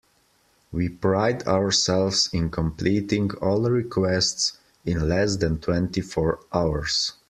[0.71, 7.13] We pride ourselves in completing all requests in less than twenty four hours.